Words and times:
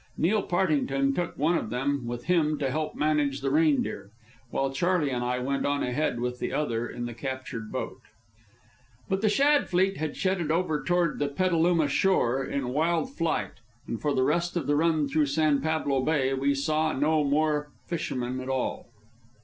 Neil 0.17 0.41
Partington 0.41 1.13
took 1.13 1.37
one 1.37 1.55
of 1.55 1.69
them 1.69 2.07
with 2.07 2.23
him 2.23 2.57
to 2.57 2.71
help 2.71 2.95
manage 2.95 3.41
the 3.41 3.51
Reindeer, 3.51 4.09
while 4.49 4.73
Charley 4.73 5.11
and 5.11 5.23
I 5.23 5.37
went 5.37 5.63
on 5.63 5.83
ahead 5.83 6.19
with 6.19 6.39
the 6.39 6.51
other 6.51 6.89
in 6.89 7.05
the 7.05 7.13
captured 7.13 7.71
boat. 7.71 7.99
But 9.09 9.21
the 9.21 9.29
shad 9.29 9.69
fleet 9.69 9.97
had 9.97 10.17
headed 10.17 10.49
over 10.49 10.83
toward 10.83 11.19
the 11.19 11.27
Petaluma 11.27 11.87
shore 11.87 12.43
in 12.43 12.69
wild 12.69 13.11
flight, 13.13 13.59
and 13.85 14.01
for 14.01 14.15
the 14.15 14.23
rest 14.23 14.57
of 14.57 14.65
the 14.65 14.75
run 14.75 15.07
through 15.07 15.27
San 15.27 15.61
Pablo 15.61 16.01
Bay 16.03 16.33
we 16.33 16.55
saw 16.55 16.93
no 16.93 17.23
more 17.23 17.69
fishermen 17.85 18.39
at 18.39 18.49
all. 18.49 18.87